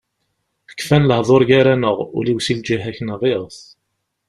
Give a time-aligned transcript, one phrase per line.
[0.79, 3.57] Kfan lehdur gar-aneɣ, ul-iw si lǧiha-k nɣiɣ-t.